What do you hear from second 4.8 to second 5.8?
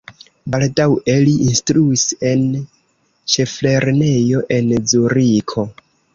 Zuriko.